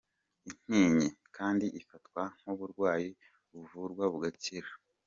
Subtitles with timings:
[0.51, 1.07] Intinyi
[1.37, 3.09] kandi ifatwa nk’uburwayi
[3.51, 4.69] buvurwa bugakira.